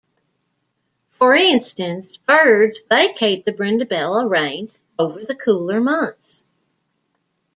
For 1.09 1.35
instance, 1.35 2.17
birds 2.17 2.81
vacate 2.89 3.45
the 3.45 3.53
Brindabella 3.53 4.27
Range 4.27 4.71
over 4.97 5.23
the 5.23 5.35
cooler 5.35 5.79
months. 5.79 6.43